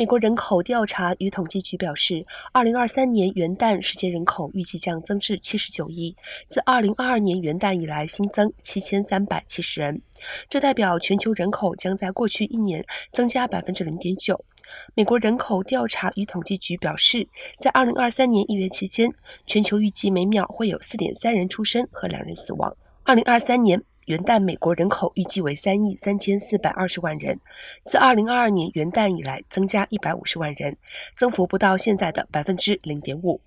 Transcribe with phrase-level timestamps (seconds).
[0.00, 6.16] 美国人口调查与统计局表示，2023年元旦世界人口预计将增至79亿，
[6.48, 10.00] 自2022年元旦以来新增7370人，
[10.48, 12.82] 这代表全球人口将在过去一年
[13.12, 14.38] 增加0.9%。
[14.94, 17.28] 美国人口调查与统计局表示，
[17.58, 19.12] 在2023年一月期间，
[19.46, 22.74] 全球预计每秒会有4.3人出生和两人死亡。
[23.04, 23.82] 2023年。
[24.06, 27.38] 元旦，美国人口预计为三亿三千四百二十万人，
[27.84, 30.76] 自二零二二年元旦以来增加一百五十万人，
[31.16, 33.40] 增幅不到现在的百分之零点五。